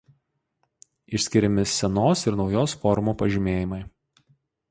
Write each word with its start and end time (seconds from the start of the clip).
Išskiriami 1.17 1.65
senos 1.73 2.25
ir 2.31 2.39
naujos 2.41 2.75
formų 2.85 3.15
pažymėjimai. 3.23 3.81